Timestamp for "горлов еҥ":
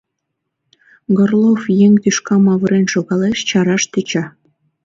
1.17-1.93